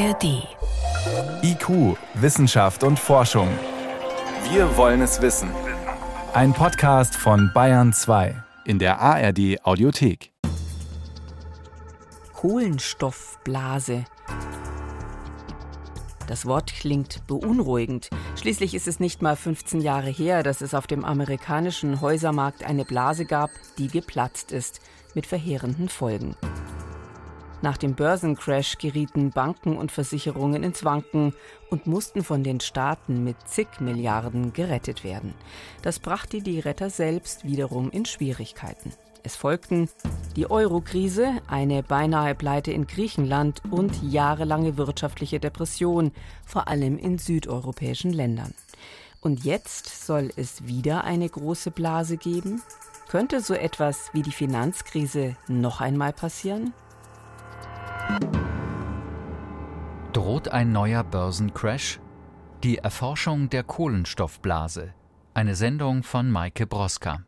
[0.00, 0.48] ARD.
[1.42, 3.48] IQ, Wissenschaft und Forschung.
[4.50, 5.50] Wir wollen es wissen.
[6.32, 8.34] Ein Podcast von Bayern 2
[8.64, 10.32] in der ARD Audiothek.
[12.32, 14.06] Kohlenstoffblase.
[16.26, 18.08] Das Wort klingt beunruhigend.
[18.40, 22.86] Schließlich ist es nicht mal 15 Jahre her, dass es auf dem amerikanischen Häusermarkt eine
[22.86, 24.80] Blase gab, die geplatzt ist,
[25.14, 26.36] mit verheerenden Folgen.
[27.62, 31.34] Nach dem Börsencrash gerieten Banken und Versicherungen ins Wanken
[31.68, 35.34] und mussten von den Staaten mit zig Milliarden gerettet werden.
[35.82, 38.92] Das brachte die Retter selbst wiederum in Schwierigkeiten.
[39.22, 39.90] Es folgten
[40.36, 46.12] die Euro-Krise, eine beinahe Pleite in Griechenland und jahrelange wirtschaftliche Depression,
[46.46, 48.54] vor allem in südeuropäischen Ländern.
[49.20, 52.62] Und jetzt soll es wieder eine große Blase geben?
[53.08, 56.72] Könnte so etwas wie die Finanzkrise noch einmal passieren?
[60.12, 62.00] Droht ein neuer Börsencrash?
[62.62, 64.92] Die Erforschung der Kohlenstoffblase.
[65.34, 67.24] Eine Sendung von Maike Broska.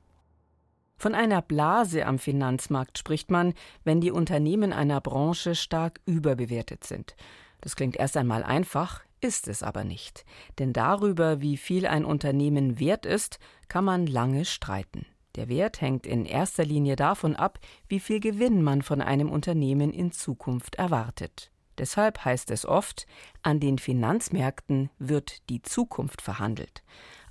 [0.97, 7.17] Von einer Blase am Finanzmarkt spricht man, wenn die Unternehmen einer Branche stark überbewertet sind.
[7.61, 10.25] Das klingt erst einmal einfach, ist es aber nicht.
[10.59, 15.06] Denn darüber, wie viel ein Unternehmen wert ist, kann man lange streiten.
[15.36, 19.92] Der Wert hängt in erster Linie davon ab, wie viel Gewinn man von einem Unternehmen
[19.92, 21.50] in Zukunft erwartet.
[21.78, 23.06] Deshalb heißt es oft,
[23.42, 26.83] an den Finanzmärkten wird die Zukunft verhandelt.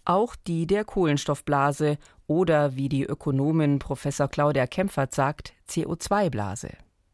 [0.03, 6.72] Auch die der Kohlenstoffblase oder, wie die Ökonomin Professor Claudia Kempfert sagt, CO2-Blase.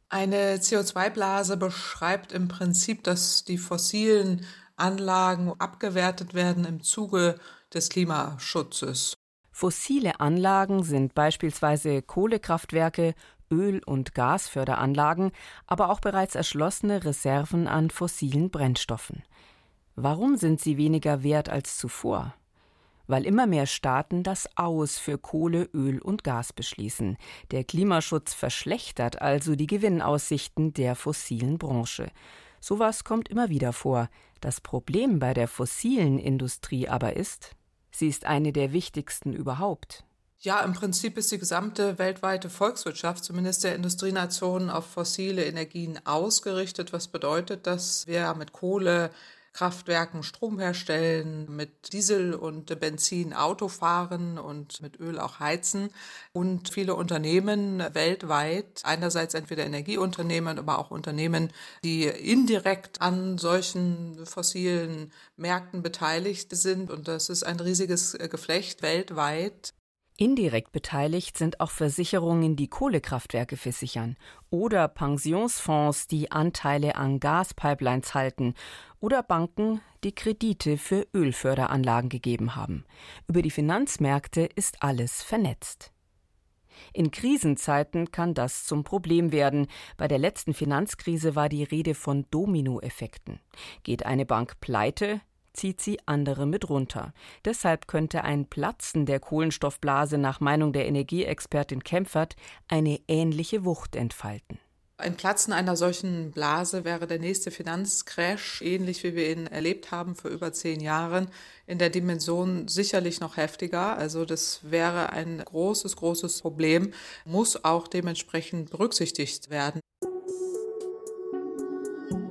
[0.09, 4.45] Eine CO2-Blase beschreibt im Prinzip, dass die fossilen
[4.77, 7.35] Anlagen abgewertet werden im Zuge
[7.73, 9.15] des Klimaschutzes.
[9.59, 13.15] Fossile Anlagen sind beispielsweise Kohlekraftwerke,
[13.49, 15.31] Öl- und Gasförderanlagen,
[15.65, 19.23] aber auch bereits erschlossene Reserven an fossilen Brennstoffen.
[19.95, 22.35] Warum sind sie weniger wert als zuvor?
[23.07, 27.17] Weil immer mehr Staaten das Aus für Kohle, Öl und Gas beschließen.
[27.49, 32.11] Der Klimaschutz verschlechtert also die Gewinnaussichten der fossilen Branche.
[32.59, 34.07] Sowas kommt immer wieder vor.
[34.39, 37.55] Das Problem bei der fossilen Industrie aber ist,
[37.97, 40.03] Sie ist eine der wichtigsten überhaupt.
[40.37, 46.93] Ja, im Prinzip ist die gesamte weltweite Volkswirtschaft, zumindest der Industrienationen, auf fossile Energien ausgerichtet.
[46.93, 49.09] Was bedeutet, dass wir mit Kohle,
[49.57, 55.89] Kraftwerken Strom herstellen, mit Diesel und Benzin Auto fahren und mit Öl auch heizen.
[56.31, 61.51] Und viele Unternehmen weltweit, einerseits entweder Energieunternehmen, aber auch Unternehmen,
[61.83, 66.91] die indirekt an solchen fossilen Märkten beteiligt sind.
[66.91, 69.73] Und das ist ein riesiges Geflecht weltweit.
[70.19, 74.17] Indirekt beteiligt sind auch Versicherungen, die Kohlekraftwerke versichern,
[74.49, 78.55] oder Pensionsfonds, die Anteile an Gaspipelines halten,
[78.99, 82.85] oder Banken, die Kredite für Ölförderanlagen gegeben haben.
[83.27, 85.91] Über die Finanzmärkte ist alles vernetzt.
[86.93, 89.67] In Krisenzeiten kann das zum Problem werden.
[89.97, 93.39] Bei der letzten Finanzkrise war die Rede von Dominoeffekten.
[93.83, 95.21] Geht eine Bank pleite,
[95.53, 97.13] zieht sie andere mit runter.
[97.43, 102.35] Deshalb könnte ein Platzen der Kohlenstoffblase nach Meinung der Energieexpertin Kempfert
[102.67, 104.59] eine ähnliche Wucht entfalten.
[104.99, 110.15] Ein Platzen einer solchen Blase wäre der nächste Finanzcrash, ähnlich wie wir ihn erlebt haben
[110.15, 111.27] vor über zehn Jahren,
[111.67, 113.95] in der Dimension sicherlich noch heftiger.
[113.95, 116.93] Also das wäre ein großes, großes Problem,
[117.25, 119.81] muss auch dementsprechend berücksichtigt werden.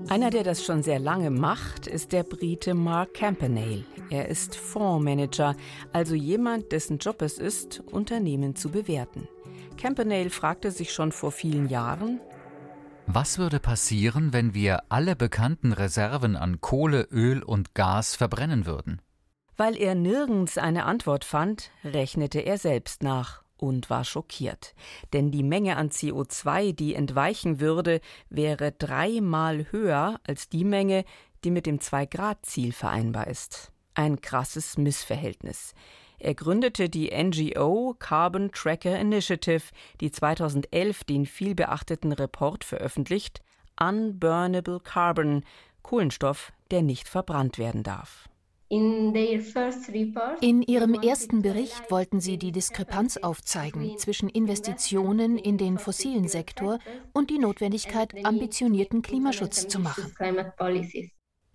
[0.09, 3.84] Einer, der das schon sehr lange macht, ist der Brite Mark Campanale.
[4.10, 5.54] Er ist Fondsmanager,
[5.93, 9.28] also jemand, dessen Job es ist, Unternehmen zu bewerten.
[9.77, 12.21] Campanale fragte sich schon vor vielen Jahren,
[13.06, 19.00] was würde passieren, wenn wir alle bekannten Reserven an Kohle, Öl und Gas verbrennen würden?
[19.56, 24.75] Weil er nirgends eine Antwort fand, rechnete er selbst nach und war schockiert.
[25.12, 31.04] Denn die Menge an CO2, die entweichen würde, wäre dreimal höher als die Menge,
[31.45, 33.72] die mit dem Zwei-Grad-Ziel vereinbar ist.
[33.95, 35.75] Ein krasses Missverhältnis.
[36.18, 39.65] Er gründete die NGO Carbon Tracker Initiative,
[40.01, 43.42] die 2011 den vielbeachteten Report veröffentlicht
[43.78, 45.45] Unburnable Carbon,
[45.83, 48.28] Kohlenstoff, der nicht verbrannt werden darf.
[48.68, 49.15] In
[50.63, 56.80] ihrem ersten Bericht wollten sie die Diskrepanz aufzeigen zwischen Investitionen in den fossilen Sektor
[57.12, 60.12] und die Notwendigkeit, ambitionierten Klimaschutz zu machen.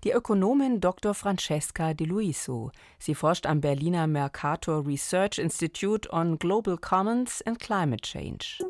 [0.04, 1.14] Die Ökonomin Dr.
[1.14, 2.72] Francesca De Luiso.
[2.98, 8.66] Sie forscht am Berliner Mercator Research Institute on Global Commons and Climate Change.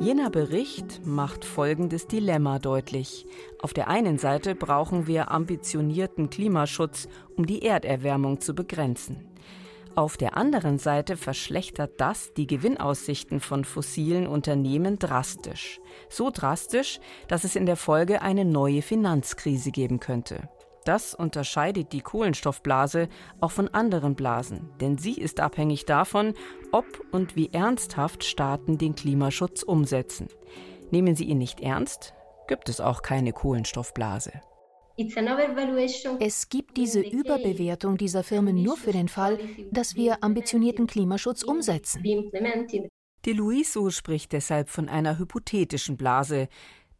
[0.00, 3.24] Jener Bericht macht folgendes Dilemma deutlich.
[3.62, 9.29] Auf der einen Seite brauchen wir ambitionierten Klimaschutz, um die Erderwärmung zu begrenzen.
[9.96, 15.80] Auf der anderen Seite verschlechtert das die Gewinnaussichten von fossilen Unternehmen drastisch.
[16.08, 20.48] So drastisch, dass es in der Folge eine neue Finanzkrise geben könnte.
[20.84, 23.08] Das unterscheidet die Kohlenstoffblase
[23.40, 26.34] auch von anderen Blasen, denn sie ist abhängig davon,
[26.72, 30.28] ob und wie ernsthaft Staaten den Klimaschutz umsetzen.
[30.90, 32.14] Nehmen sie ihn nicht ernst,
[32.48, 34.32] gibt es auch keine Kohlenstoffblase.
[36.20, 39.38] Es gibt diese Überbewertung dieser Firmen nur für den Fall,
[39.70, 42.02] dass wir ambitionierten Klimaschutz umsetzen.
[42.02, 46.48] De Luiso spricht deshalb von einer hypothetischen Blase,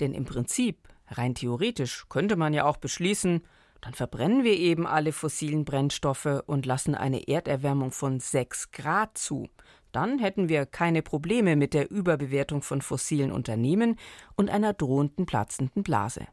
[0.01, 3.43] denn im Prinzip, rein theoretisch, könnte man ja auch beschließen,
[3.81, 9.49] dann verbrennen wir eben alle fossilen Brennstoffe und lassen eine Erderwärmung von 6 Grad zu.
[9.93, 13.97] Dann hätten wir keine Probleme mit der Überbewertung von fossilen Unternehmen
[14.37, 16.27] und einer drohenden platzenden Blase.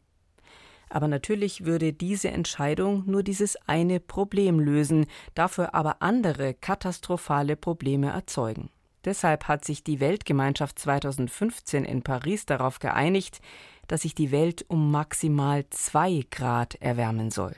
[0.89, 5.05] Aber natürlich würde diese Entscheidung nur dieses eine Problem lösen,
[5.35, 8.69] dafür aber andere katastrophale Probleme erzeugen.
[9.05, 13.39] Deshalb hat sich die Weltgemeinschaft 2015 in Paris darauf geeinigt,
[13.87, 17.55] dass sich die Welt um maximal zwei Grad erwärmen soll.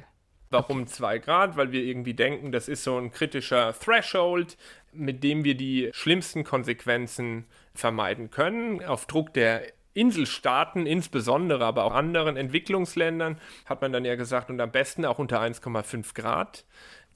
[0.51, 1.57] Warum zwei Grad?
[1.57, 4.57] Weil wir irgendwie denken, das ist so ein kritischer Threshold,
[4.91, 8.83] mit dem wir die schlimmsten Konsequenzen vermeiden können.
[8.83, 9.63] Auf Druck der
[9.93, 15.19] Inselstaaten, insbesondere aber auch anderen Entwicklungsländern, hat man dann ja gesagt, und am besten auch
[15.19, 16.65] unter 1,5 Grad.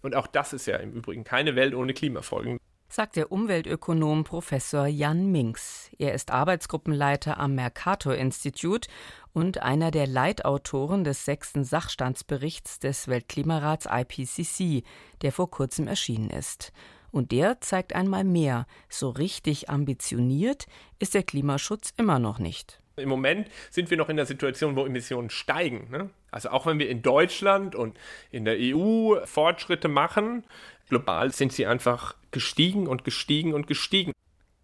[0.02, 2.60] Und auch das ist ja im Übrigen keine Welt ohne Klimafolgen
[2.94, 5.90] sagt der Umweltökonom Professor Jan Minks.
[5.98, 8.86] Er ist Arbeitsgruppenleiter am Mercator Institut
[9.34, 14.84] und einer der Leitautoren des sechsten Sachstandsberichts des Weltklimarats IPCC,
[15.24, 16.72] der vor kurzem erschienen ist.
[17.14, 20.66] Und der zeigt einmal mehr, so richtig ambitioniert
[20.98, 22.82] ist der Klimaschutz immer noch nicht.
[22.96, 25.92] Im Moment sind wir noch in der Situation, wo Emissionen steigen.
[25.92, 26.10] Ne?
[26.32, 27.96] Also auch wenn wir in Deutschland und
[28.32, 30.44] in der EU Fortschritte machen,
[30.90, 34.12] global sind sie einfach gestiegen und gestiegen und gestiegen.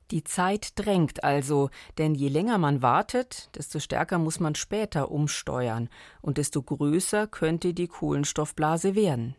[0.09, 1.69] Die Zeit drängt also,
[1.99, 5.87] denn je länger man wartet, desto stärker muss man später umsteuern
[6.21, 9.35] und desto größer könnte die Kohlenstoffblase werden.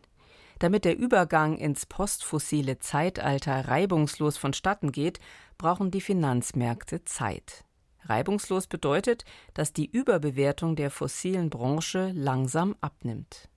[0.61, 5.19] Damit der Übergang ins postfossile Zeitalter reibungslos vonstatten geht,
[5.57, 7.65] brauchen die Finanzmärkte Zeit.
[8.03, 9.25] Reibungslos bedeutet,
[9.55, 13.49] dass die Überbewertung der fossilen Branche langsam abnimmt.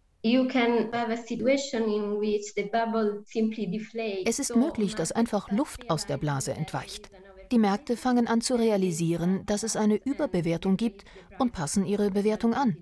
[4.24, 7.10] Es ist möglich, dass einfach Luft aus der Blase entweicht.
[7.52, 11.04] Die Märkte fangen an zu realisieren, dass es eine Überbewertung gibt
[11.38, 12.78] und passen ihre Bewertung an.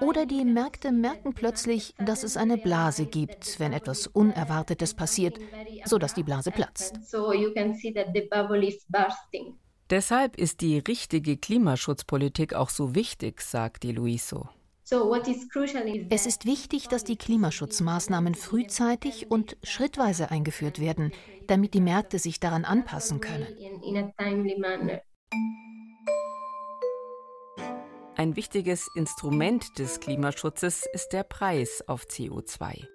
[0.00, 5.38] Oder die Märkte merken plötzlich, dass es eine Blase gibt, wenn etwas Unerwartetes passiert,
[5.84, 6.98] sodass die Blase platzt.
[9.90, 14.48] Deshalb ist die richtige Klimaschutzpolitik auch so wichtig, sagt die Luiso.
[16.10, 21.12] Es ist wichtig, dass die Klimaschutzmaßnahmen frühzeitig und schrittweise eingeführt werden,
[21.46, 23.46] damit die Märkte sich daran anpassen können.
[28.16, 32.86] Ein wichtiges Instrument des Klimaschutzes ist der Preis auf CO2.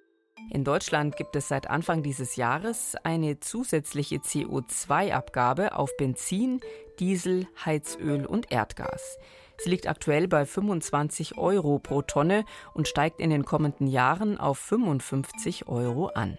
[0.49, 6.61] In Deutschland gibt es seit Anfang dieses Jahres eine zusätzliche CO2-Abgabe auf Benzin,
[6.99, 9.17] Diesel, Heizöl und Erdgas.
[9.57, 14.57] Sie liegt aktuell bei 25 Euro pro Tonne und steigt in den kommenden Jahren auf
[14.57, 16.37] 55 Euro an.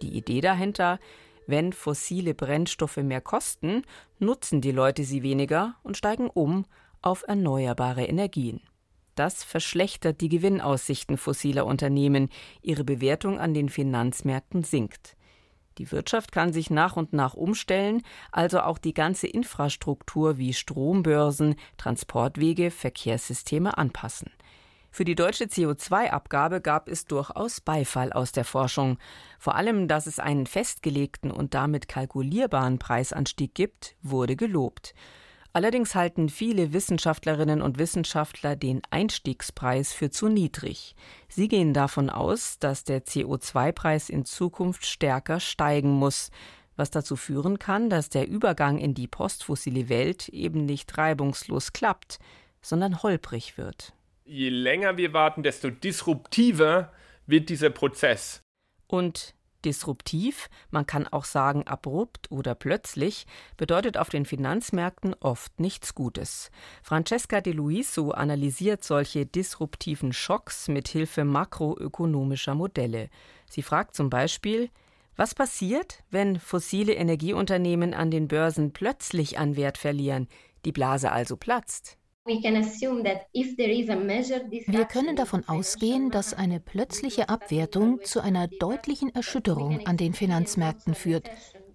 [0.00, 0.98] Die Idee dahinter,
[1.46, 3.82] wenn fossile Brennstoffe mehr kosten,
[4.18, 6.64] nutzen die Leute sie weniger und steigen um
[7.02, 8.60] auf erneuerbare Energien.
[9.14, 12.30] Das verschlechtert die Gewinnaussichten fossiler Unternehmen,
[12.62, 15.16] ihre Bewertung an den Finanzmärkten sinkt.
[15.78, 21.56] Die Wirtschaft kann sich nach und nach umstellen, also auch die ganze Infrastruktur wie Strombörsen,
[21.76, 24.30] Transportwege, Verkehrssysteme anpassen.
[24.90, 28.98] Für die deutsche CO2-Abgabe gab es durchaus Beifall aus der Forschung.
[29.38, 34.94] Vor allem, dass es einen festgelegten und damit kalkulierbaren Preisanstieg gibt, wurde gelobt.
[35.54, 40.94] Allerdings halten viele Wissenschaftlerinnen und Wissenschaftler den Einstiegspreis für zu niedrig.
[41.28, 46.30] Sie gehen davon aus, dass der CO2-Preis in Zukunft stärker steigen muss,
[46.76, 52.18] was dazu führen kann, dass der Übergang in die postfossile Welt eben nicht reibungslos klappt,
[52.62, 53.92] sondern holprig wird.
[54.24, 56.92] Je länger wir warten, desto disruptiver
[57.26, 58.42] wird dieser Prozess.
[58.86, 63.26] Und Disruptiv, man kann auch sagen abrupt oder plötzlich,
[63.56, 66.50] bedeutet auf den Finanzmärkten oft nichts Gutes.
[66.82, 73.08] Francesca de Luiso analysiert solche disruptiven Schocks mit Hilfe makroökonomischer Modelle.
[73.48, 74.70] Sie fragt zum Beispiel,
[75.16, 80.28] Was passiert, wenn fossile Energieunternehmen an den Börsen plötzlich an Wert verlieren,
[80.64, 81.98] die Blase also platzt?
[82.24, 82.40] Wir
[84.84, 91.28] können davon ausgehen, dass eine plötzliche Abwertung zu einer deutlichen Erschütterung an den Finanzmärkten führt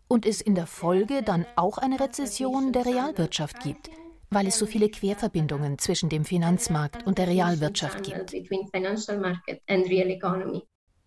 [0.07, 3.89] und es in der Folge dann auch eine Rezession der Realwirtschaft gibt,
[4.29, 8.33] weil es so viele Querverbindungen zwischen dem Finanzmarkt und der Realwirtschaft gibt.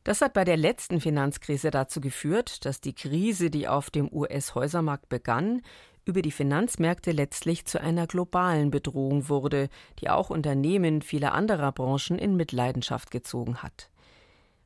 [0.05, 5.09] Das hat bei der letzten Finanzkrise dazu geführt, dass die Krise, die auf dem US-Häusermarkt
[5.09, 5.63] begann,
[6.05, 9.69] über die Finanzmärkte letztlich zu einer globalen Bedrohung wurde,
[10.01, 13.91] die auch Unternehmen vieler anderer Branchen in Mitleidenschaft gezogen hat.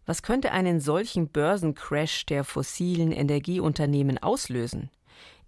[0.06, 4.90] Was könnte einen solchen Börsencrash der fossilen Energieunternehmen auslösen?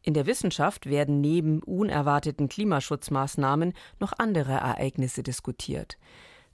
[0.03, 5.99] In der Wissenschaft werden neben unerwarteten Klimaschutzmaßnahmen noch andere Ereignisse diskutiert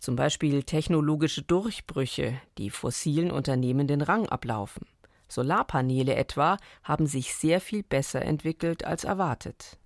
[0.03, 4.85] zum Beispiel technologische Durchbrüche, die fossilen Unternehmen den Rang ablaufen.
[5.33, 9.79] Solarpaneele etwa haben sich sehr viel besser entwickelt als erwartet.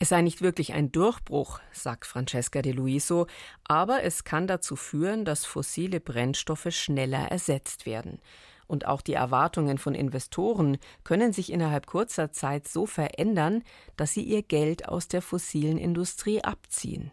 [0.00, 3.26] Es sei nicht wirklich ein Durchbruch, sagt Francesca de Luiso,
[3.64, 8.20] aber es kann dazu führen, dass fossile Brennstoffe schneller ersetzt werden
[8.68, 13.64] und auch die Erwartungen von Investoren können sich innerhalb kurzer Zeit so verändern,
[13.96, 17.10] dass sie ihr Geld aus der fossilen Industrie abziehen.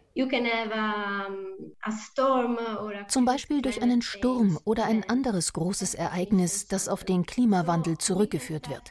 [3.08, 8.70] Zum Beispiel durch einen Sturm oder ein anderes großes Ereignis, das auf den Klimawandel zurückgeführt
[8.70, 8.90] wird,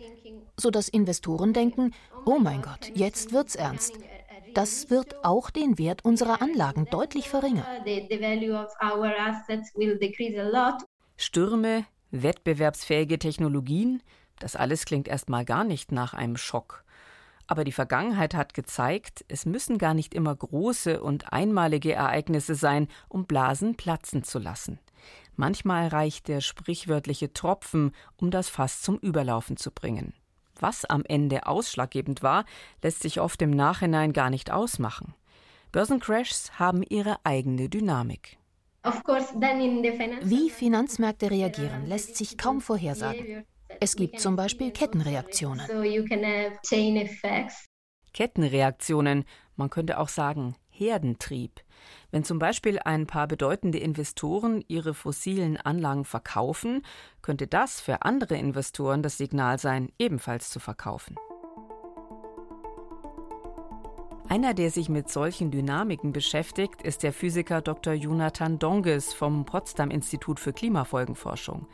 [0.57, 1.93] sodass Investoren denken,
[2.25, 3.97] oh mein Gott, jetzt wird's ernst.
[4.55, 7.65] Das wird auch den Wert unserer Anlagen deutlich verringern.
[11.17, 11.85] Stürme,
[12.23, 14.01] wettbewerbsfähige Technologien,
[14.39, 16.83] das alles klingt erstmal gar nicht nach einem Schock.
[17.47, 22.87] Aber die Vergangenheit hat gezeigt, es müssen gar nicht immer große und einmalige Ereignisse sein,
[23.07, 24.79] um Blasen platzen zu lassen.
[25.35, 30.13] Manchmal reicht der sprichwörtliche Tropfen, um das Fass zum Überlaufen zu bringen.
[30.59, 32.45] Was am Ende ausschlaggebend war,
[32.81, 35.13] lässt sich oft im Nachhinein gar nicht ausmachen.
[35.71, 38.37] Börsencrashs haben ihre eigene Dynamik.
[40.23, 43.45] Wie Finanzmärkte reagieren, lässt sich kaum vorhersagen.
[43.79, 45.65] Es gibt zum Beispiel Kettenreaktionen.
[48.13, 49.25] Kettenreaktionen,
[49.55, 51.61] man könnte auch sagen Herdentrieb.
[52.11, 56.85] Wenn zum Beispiel ein paar bedeutende Investoren ihre fossilen Anlagen verkaufen,
[57.21, 61.15] könnte das für andere Investoren das Signal sein, ebenfalls zu verkaufen.
[64.27, 67.93] Einer, der sich mit solchen Dynamiken beschäftigt, ist der Physiker Dr.
[67.93, 71.67] Jonathan Donges vom Potsdam Institut für Klimafolgenforschung.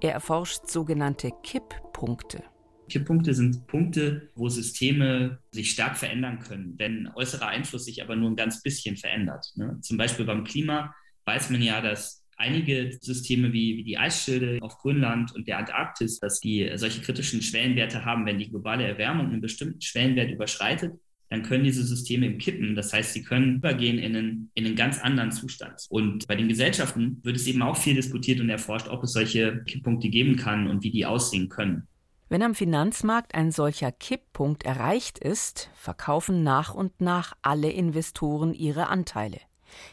[0.00, 2.44] Er erforscht sogenannte Kipppunkte.
[2.88, 8.30] Kipppunkte sind Punkte, wo Systeme sich stark verändern können, wenn äußerer Einfluss sich aber nur
[8.30, 9.52] ein ganz bisschen verändert.
[9.56, 9.78] Ne?
[9.80, 10.94] Zum Beispiel beim Klima
[11.24, 16.20] weiß man ja, dass einige Systeme wie, wie die Eisschilde auf Grönland und der Antarktis,
[16.20, 20.92] dass die solche kritischen Schwellenwerte haben, wenn die globale Erwärmung einen bestimmten Schwellenwert überschreitet,
[21.28, 22.74] dann können diese Systeme kippen.
[22.74, 25.86] Das heißt, sie können übergehen in einen, in einen ganz anderen Zustand.
[25.88, 29.62] Und bei den Gesellschaften wird es eben auch viel diskutiert und erforscht, ob es solche
[29.64, 31.88] Kipppunkte geben kann und wie die aussehen können.
[32.28, 38.88] Wenn am Finanzmarkt ein solcher Kipppunkt erreicht ist, verkaufen nach und nach alle Investoren ihre
[38.88, 39.38] Anteile.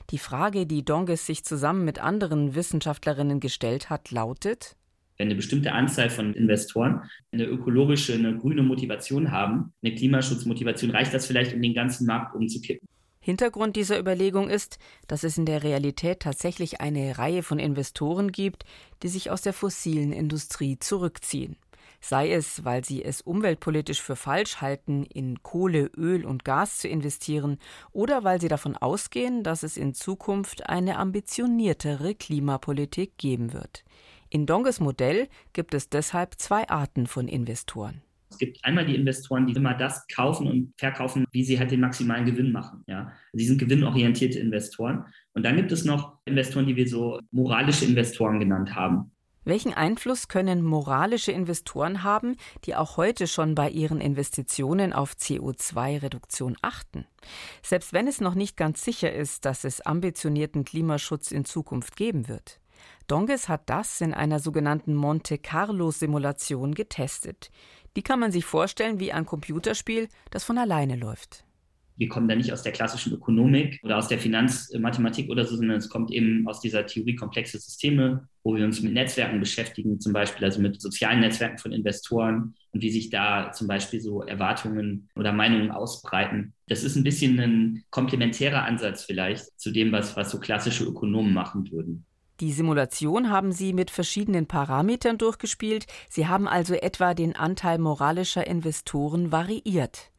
[0.10, 4.76] Die Frage, die Donges sich zusammen mit anderen Wissenschaftlerinnen gestellt hat, lautet
[5.18, 11.14] wenn eine bestimmte Anzahl von Investoren eine ökologische, eine grüne Motivation haben, eine Klimaschutzmotivation, reicht
[11.14, 12.88] das vielleicht, um den ganzen Markt umzukippen.
[13.20, 18.66] Hintergrund dieser Überlegung ist, dass es in der Realität tatsächlich eine Reihe von Investoren gibt,
[19.02, 21.56] die sich aus der fossilen Industrie zurückziehen.
[22.02, 26.90] Sei es, weil sie es umweltpolitisch für falsch halten, in Kohle, Öl und Gas zu
[26.90, 27.60] investieren,
[27.94, 33.86] oder weil sie davon ausgehen, dass es in Zukunft eine ambitioniertere Klimapolitik geben wird.
[34.34, 38.02] In Donges Modell gibt es deshalb zwei Arten von Investoren.
[38.32, 41.82] Es gibt einmal die Investoren, die immer das kaufen und verkaufen, wie sie halt den
[41.82, 42.84] maximalen Gewinn machen.
[42.88, 43.12] Ja?
[43.34, 45.06] Sie sind gewinnorientierte Investoren.
[45.36, 49.12] Und dann gibt es noch Investoren, die wir so moralische Investoren genannt haben.
[49.46, 52.36] Welchen Einfluss können moralische Investoren haben,
[52.66, 57.06] die auch heute schon bei ihren Investitionen auf CO2-Reduktion achten?
[57.62, 62.28] Selbst wenn es noch nicht ganz sicher ist, dass es ambitionierten Klimaschutz in Zukunft geben
[62.28, 62.63] wird.
[63.08, 67.52] Donges hat das in einer sogenannten Monte Carlo-Simulation getestet.
[67.96, 71.46] Die kann man sich vorstellen wie ein Computerspiel, das von alleine läuft.
[71.96, 75.78] wir kommen da nicht aus der klassischen Ökonomik oder aus der Finanzmathematik oder so, sondern
[75.78, 80.14] es kommt eben aus dieser Theorie komplexe Systeme, wo wir uns mit Netzwerken beschäftigen, zum
[80.14, 85.10] Beispiel also mit sozialen Netzwerken von Investoren und wie sich da zum Beispiel so Erwartungen
[85.16, 86.54] oder Meinungen ausbreiten.
[86.68, 91.34] Das ist ein bisschen ein komplementärer Ansatz vielleicht zu dem, was, was so klassische Ökonomen
[91.34, 92.06] machen würden.
[92.40, 95.86] Die Simulation haben Sie mit verschiedenen Parametern durchgespielt.
[96.10, 100.12] Sie haben also etwa den Anteil moralischer Investoren variiert.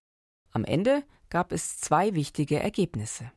[0.52, 3.32] Am Ende gab es zwei wichtige Ergebnisse.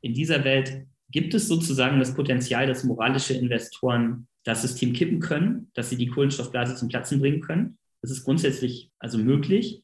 [0.00, 5.70] In dieser Welt gibt es sozusagen das Potenzial, dass moralische Investoren das System kippen können,
[5.74, 7.78] dass sie die Kohlenstoffblase zum Platzen bringen können.
[8.00, 9.82] Das ist grundsätzlich also möglich.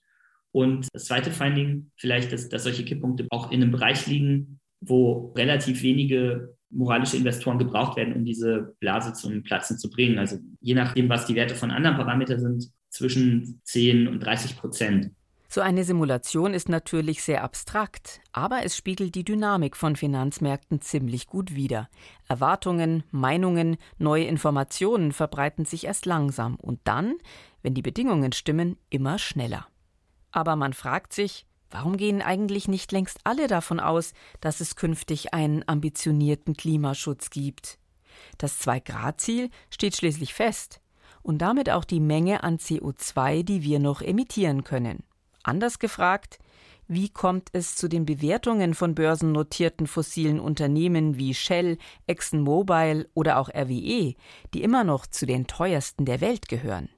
[0.52, 5.33] Und das zweite Finding vielleicht, ist, dass solche Kipppunkte auch in einem Bereich liegen, wo
[5.37, 10.18] relativ wenige moralische Investoren gebraucht werden, um diese Blase zum Platzen zu bringen.
[10.18, 15.10] Also je nachdem, was die Werte von anderen Parametern sind, zwischen 10 und 30 Prozent.
[15.50, 21.26] So eine Simulation ist natürlich sehr abstrakt, aber es spiegelt die Dynamik von Finanzmärkten ziemlich
[21.26, 21.88] gut wider.
[22.28, 27.14] Erwartungen, Meinungen, neue Informationen verbreiten sich erst langsam und dann,
[27.62, 29.66] wenn die Bedingungen stimmen, immer schneller.
[30.32, 35.34] Aber man fragt sich, warum gehen eigentlich nicht längst alle davon aus, dass es künftig
[35.34, 37.78] einen ambitionierten Klimaschutz gibt?
[38.38, 40.80] Das Zwei-Grad-Ziel steht schließlich fest
[41.22, 45.04] und damit auch die Menge an CO2, die wir noch emittieren können.
[45.42, 46.38] Anders gefragt,
[46.90, 53.50] wie kommt es zu den Bewertungen von börsennotierten fossilen Unternehmen wie Shell, ExxonMobil oder auch
[53.50, 54.14] RWE,
[54.54, 56.88] die immer noch zu den teuersten der Welt gehören?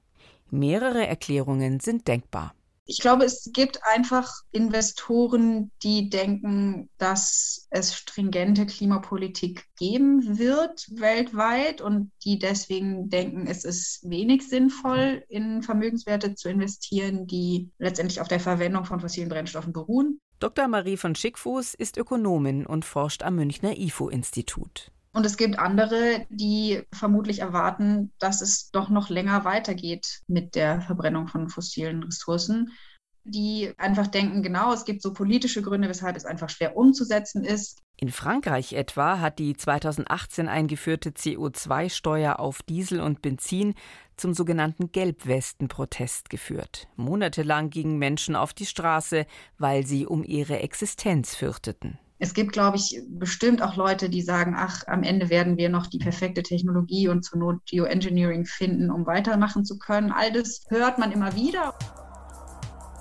[0.49, 2.53] Mehrere Erklärungen sind denkbar.
[2.85, 11.81] Ich glaube, es gibt einfach Investoren, die denken, dass es stringente Klimapolitik geben wird weltweit
[11.81, 18.27] und die deswegen denken, es ist wenig sinnvoll, in Vermögenswerte zu investieren, die letztendlich auf
[18.27, 20.19] der Verwendung von fossilen Brennstoffen beruhen.
[20.39, 20.67] Dr.
[20.67, 24.91] Marie von Schickfuß ist Ökonomin und forscht am Münchner IFO-Institut.
[25.13, 30.81] Und es gibt andere, die vermutlich erwarten, dass es doch noch länger weitergeht mit der
[30.81, 32.71] Verbrennung von fossilen Ressourcen,
[33.23, 37.79] die einfach denken, genau, es gibt so politische Gründe, weshalb es einfach schwer umzusetzen ist.
[37.97, 43.75] In Frankreich etwa hat die 2018 eingeführte CO2-Steuer auf Diesel und Benzin
[44.17, 46.87] zum sogenannten Gelbwesten-Protest geführt.
[46.95, 49.27] Monatelang gingen Menschen auf die Straße,
[49.59, 51.99] weil sie um ihre Existenz fürchteten.
[52.23, 55.87] Es gibt, glaube ich, bestimmt auch Leute, die sagen, ach, am Ende werden wir noch
[55.87, 60.11] die perfekte Technologie und zur Not Geoengineering finden, um weitermachen zu können.
[60.11, 61.73] All das hört man immer wieder.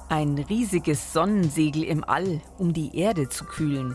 [0.09, 3.95] Ein riesiges Sonnensegel im All, um die Erde zu kühlen.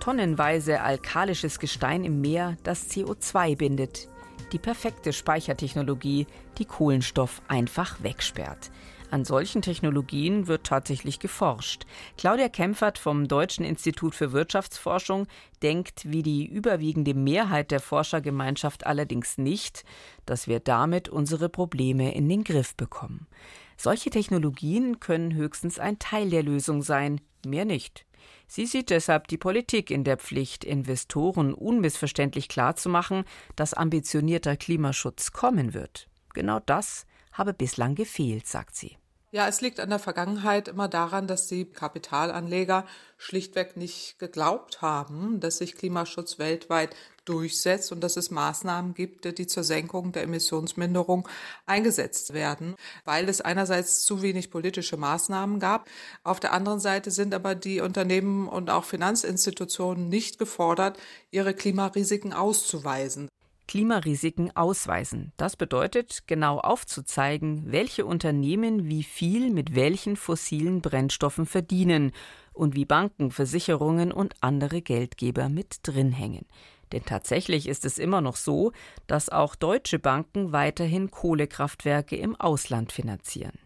[0.00, 4.08] Tonnenweise alkalisches Gestein im Meer, das CO2 bindet.
[4.50, 6.26] Die perfekte Speichertechnologie,
[6.58, 8.72] die Kohlenstoff einfach wegsperrt.
[9.14, 11.86] An solchen Technologien wird tatsächlich geforscht.
[12.18, 15.28] Claudia Kempfert vom Deutschen Institut für Wirtschaftsforschung
[15.62, 19.84] denkt, wie die überwiegende Mehrheit der Forschergemeinschaft allerdings nicht,
[20.26, 23.28] dass wir damit unsere Probleme in den Griff bekommen.
[23.76, 28.06] Solche Technologien können höchstens ein Teil der Lösung sein, mehr nicht.
[28.48, 33.22] Sie sieht deshalb die Politik in der Pflicht, Investoren unmissverständlich klarzumachen,
[33.54, 36.08] dass ambitionierter Klimaschutz kommen wird.
[36.32, 38.96] Genau das habe bislang gefehlt, sagt sie.
[39.34, 42.86] Ja, es liegt an der Vergangenheit immer daran, dass die Kapitalanleger
[43.18, 46.94] schlichtweg nicht geglaubt haben, dass sich Klimaschutz weltweit
[47.24, 51.28] durchsetzt und dass es Maßnahmen gibt, die zur Senkung der Emissionsminderung
[51.66, 55.88] eingesetzt werden, weil es einerseits zu wenig politische Maßnahmen gab.
[56.22, 60.96] Auf der anderen Seite sind aber die Unternehmen und auch Finanzinstitutionen nicht gefordert,
[61.32, 63.28] ihre Klimarisiken auszuweisen.
[63.66, 65.32] Klimarisiken ausweisen.
[65.36, 72.12] Das bedeutet, genau aufzuzeigen, welche Unternehmen wie viel mit welchen fossilen Brennstoffen verdienen
[72.52, 76.46] und wie Banken, Versicherungen und andere Geldgeber mit drin hängen.
[76.92, 78.72] Denn tatsächlich ist es immer noch so,
[79.06, 83.58] dass auch deutsche Banken weiterhin Kohlekraftwerke im Ausland finanzieren.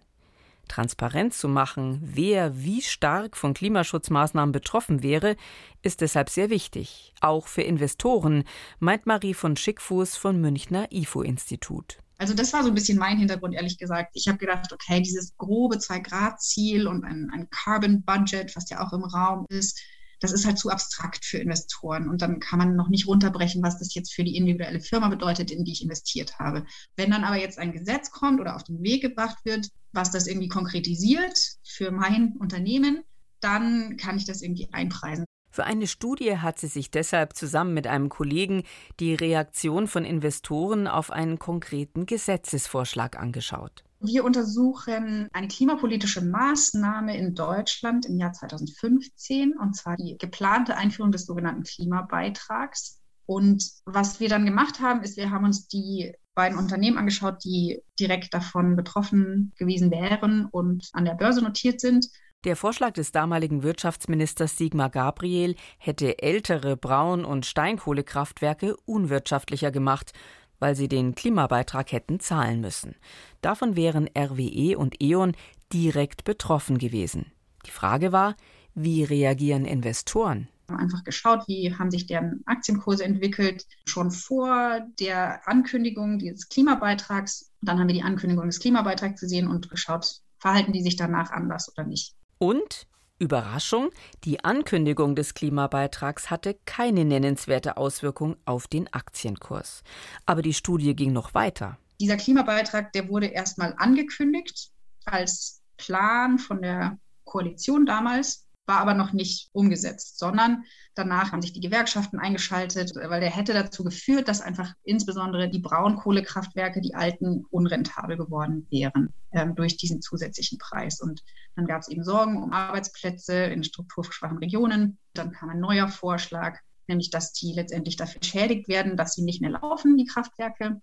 [0.69, 5.37] Transparent zu machen, wer wie stark von Klimaschutzmaßnahmen betroffen wäre,
[5.83, 8.45] ist deshalb sehr wichtig, auch für Investoren,
[8.79, 11.99] meint Marie von Schickfuß vom Münchner IFO-Institut.
[12.19, 14.11] Also das war so ein bisschen mein Hintergrund, ehrlich gesagt.
[14.15, 19.05] Ich habe gedacht, okay, dieses grobe Zwei-Grad-Ziel und ein, ein Carbon-Budget, was ja auch im
[19.05, 19.81] Raum ist,
[20.21, 22.09] das ist halt zu abstrakt für Investoren.
[22.09, 25.51] Und dann kann man noch nicht runterbrechen, was das jetzt für die individuelle Firma bedeutet,
[25.51, 26.65] in die ich investiert habe.
[26.97, 30.27] Wenn dann aber jetzt ein Gesetz kommt oder auf den Weg gebracht wird, was das
[30.27, 33.03] irgendwie konkretisiert für mein Unternehmen,
[33.41, 35.25] dann kann ich das irgendwie einpreisen.
[35.51, 38.65] Für eine Studie hat sie sich deshalb zusammen mit einem Kollegen
[39.01, 43.85] die Reaktion von Investoren auf einen konkreten Gesetzesvorschlag angeschaut.
[44.01, 51.11] Wir untersuchen eine klimapolitische Maßnahme in Deutschland im Jahr 2015, und zwar die geplante Einführung
[51.11, 53.01] des sogenannten Klimabeitrags.
[53.27, 57.83] Und was wir dann gemacht haben, ist, wir haben uns die beiden Unternehmen angeschaut, die
[57.99, 62.07] direkt davon betroffen gewesen wären und an der Börse notiert sind.
[62.45, 70.13] Der Vorschlag des damaligen Wirtschaftsministers Sigmar Gabriel hätte ältere Braun- und Steinkohlekraftwerke unwirtschaftlicher gemacht
[70.59, 72.95] weil sie den Klimabeitrag hätten zahlen müssen.
[73.41, 75.35] Davon wären RWE und E.ON
[75.73, 77.27] direkt betroffen gewesen.
[77.67, 78.37] Die Frage war,
[78.75, 80.49] wie reagieren Investoren?
[80.69, 86.49] Wir haben einfach geschaut, wie haben sich deren Aktienkurse entwickelt, schon vor der Ankündigung dieses
[86.49, 87.51] Klimabeitrags.
[87.63, 91.73] Dann haben wir die Ankündigung des Klimabeitrags gesehen und geschaut, verhalten die sich danach anders
[91.73, 92.15] oder nicht.
[92.39, 92.87] Und
[93.19, 93.91] Überraschung,
[94.25, 99.83] die Ankündigung des Klimabeitrags hatte keine nennenswerte Auswirkung auf den Aktienkurs.
[100.27, 101.79] Aber die Studie ging noch weiter.
[102.01, 104.71] Dieser Klimabeitrag, der wurde erstmal angekündigt
[105.05, 111.55] als Plan von der Koalition damals war aber noch nicht umgesetzt, sondern danach haben sich
[111.55, 117.45] die Gewerkschaften eingeschaltet, weil der hätte dazu geführt, dass einfach insbesondere die Braunkohlekraftwerke, die alten,
[117.51, 121.01] unrentabel geworden wären ähm, durch diesen zusätzlichen Preis.
[121.01, 121.23] Und
[121.57, 124.99] dann gab es eben Sorgen um Arbeitsplätze in strukturschwachen Regionen.
[125.15, 129.41] Dann kam ein neuer Vorschlag, nämlich dass die letztendlich dafür entschädigt werden, dass sie nicht
[129.41, 130.81] mehr laufen, die Kraftwerke.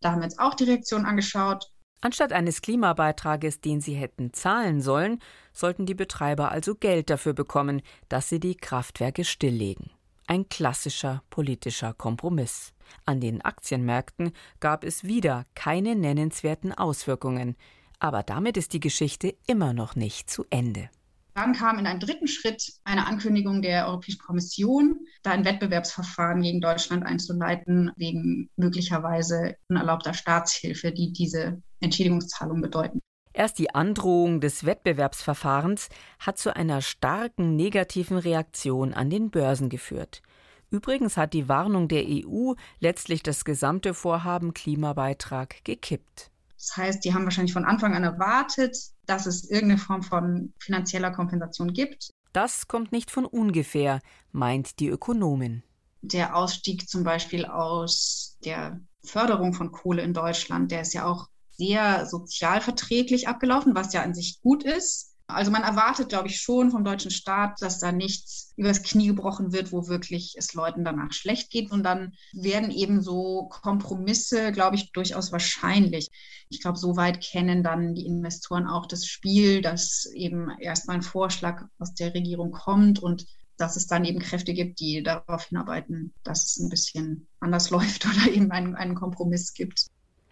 [0.00, 1.70] Da haben wir uns auch die Reaktion angeschaut.
[2.00, 5.20] Anstatt eines Klimabeitrages, den sie hätten zahlen sollen,
[5.52, 9.90] sollten die Betreiber also Geld dafür bekommen, dass sie die Kraftwerke stilllegen.
[10.26, 12.72] Ein klassischer politischer Kompromiss.
[13.04, 17.56] An den Aktienmärkten gab es wieder keine nennenswerten Auswirkungen,
[17.98, 20.90] aber damit ist die Geschichte immer noch nicht zu Ende.
[21.38, 26.60] Dann kam in einem dritten Schritt eine Ankündigung der Europäischen Kommission, da ein Wettbewerbsverfahren gegen
[26.60, 32.98] Deutschland einzuleiten, wegen möglicherweise unerlaubter Staatshilfe, die diese Entschädigungszahlung bedeuten.
[33.32, 40.22] Erst die Androhung des Wettbewerbsverfahrens hat zu einer starken negativen Reaktion an den Börsen geführt.
[40.70, 46.32] Übrigens hat die Warnung der EU letztlich das gesamte Vorhaben Klimabeitrag gekippt.
[46.58, 51.12] Das heißt, die haben wahrscheinlich von Anfang an erwartet, dass es irgendeine Form von finanzieller
[51.12, 52.10] Kompensation gibt.
[52.32, 54.00] Das kommt nicht von ungefähr,
[54.32, 55.62] meint die Ökonomin.
[56.02, 61.28] Der Ausstieg zum Beispiel aus der Förderung von Kohle in Deutschland, der ist ja auch
[61.50, 65.07] sehr sozialverträglich abgelaufen, was ja an sich gut ist.
[65.30, 69.52] Also man erwartet, glaube ich, schon vom deutschen Staat, dass da nichts übers Knie gebrochen
[69.52, 71.70] wird, wo wirklich es Leuten danach schlecht geht.
[71.70, 76.08] Und dann werden eben so Kompromisse, glaube ich, durchaus wahrscheinlich.
[76.48, 81.66] Ich glaube, soweit kennen dann die Investoren auch das Spiel, dass eben erstmal ein Vorschlag
[81.78, 83.26] aus der Regierung kommt und
[83.58, 88.06] dass es dann eben Kräfte gibt, die darauf hinarbeiten, dass es ein bisschen anders läuft
[88.06, 89.88] oder eben einen, einen Kompromiss gibt.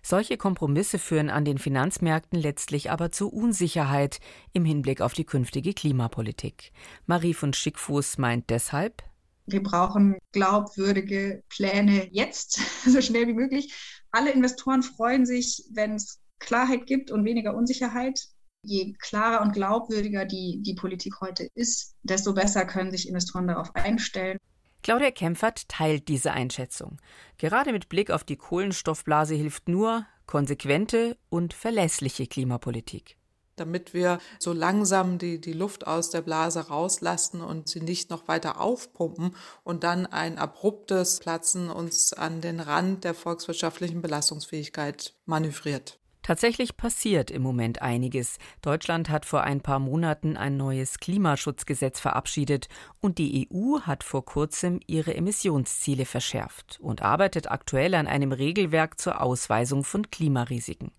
[0.08, 4.20] Solche Kompromisse führen an den Finanzmärkten letztlich aber zu Unsicherheit
[4.52, 6.70] im Hinblick auf die künftige Klimapolitik.
[7.06, 9.02] Marie von Schickfuß meint deshalb,
[9.46, 13.74] wir brauchen glaubwürdige Pläne jetzt, so schnell wie möglich.
[14.12, 18.28] Alle Investoren freuen sich, wenn es Klarheit gibt und weniger Unsicherheit.
[18.62, 23.74] Je klarer und glaubwürdiger die, die Politik heute ist, desto besser können sich Investoren darauf
[23.74, 24.38] einstellen.
[24.86, 26.98] Claudia Kempfert teilt diese Einschätzung.
[27.38, 33.16] Gerade mit Blick auf die Kohlenstoffblase hilft nur konsequente und verlässliche Klimapolitik
[33.56, 38.28] damit wir so langsam die, die Luft aus der Blase rauslassen und sie nicht noch
[38.28, 45.98] weiter aufpumpen und dann ein abruptes Platzen uns an den Rand der volkswirtschaftlichen Belastungsfähigkeit manövriert.
[46.26, 48.38] Tatsächlich passiert im Moment einiges.
[48.60, 52.66] Deutschland hat vor ein paar Monaten ein neues Klimaschutzgesetz verabschiedet
[53.00, 58.98] und die EU hat vor kurzem ihre Emissionsziele verschärft und arbeitet aktuell an einem Regelwerk
[58.98, 60.90] zur Ausweisung von Klimarisiken.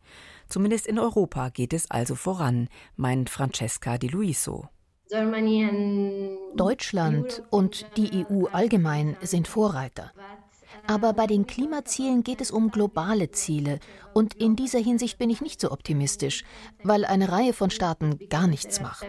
[0.47, 4.69] Zumindest in Europa geht es also voran, meint Francesca Di Luiso.
[6.55, 10.13] Deutschland und die EU allgemein sind Vorreiter.
[10.87, 13.79] Aber bei den Klimazielen geht es um globale Ziele.
[14.13, 16.43] Und in dieser Hinsicht bin ich nicht so optimistisch,
[16.83, 19.05] weil eine Reihe von Staaten gar nichts macht.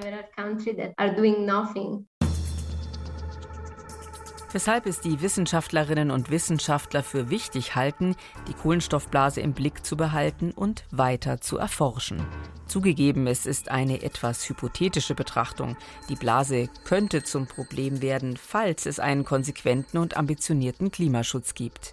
[4.50, 8.16] Weshalb es die Wissenschaftlerinnen und Wissenschaftler für wichtig halten,
[8.48, 12.24] die Kohlenstoffblase im Blick zu behalten und weiter zu erforschen.
[12.66, 15.76] Zugegeben, es ist eine etwas hypothetische Betrachtung.
[16.08, 21.92] Die Blase könnte zum Problem werden, falls es einen konsequenten und ambitionierten Klimaschutz gibt.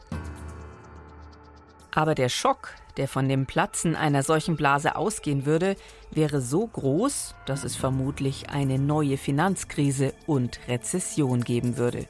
[1.91, 5.75] Aber der Schock, der von dem Platzen einer solchen Blase ausgehen würde,
[6.11, 12.07] wäre so groß, dass es vermutlich eine neue Finanzkrise und Rezession geben würde.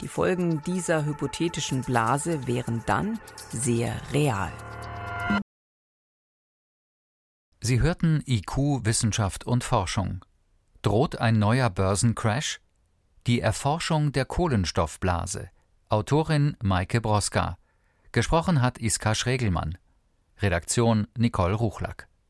[0.00, 3.18] Die Folgen dieser hypothetischen Blase wären dann
[3.50, 4.52] sehr real.
[7.60, 10.24] Sie hörten IQ Wissenschaft und Forschung.
[10.82, 12.60] Droht ein neuer Börsencrash?
[13.26, 15.50] Die Erforschung der Kohlenstoffblase.
[15.88, 17.58] Autorin Maike Broska.
[18.12, 19.76] Gesprochen hat Iska Schregelmann.
[20.40, 22.08] Redaktion Nicole Ruchlack.